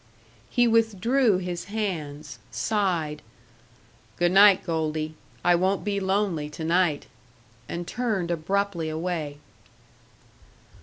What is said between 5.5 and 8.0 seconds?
won't be lonely to night!" and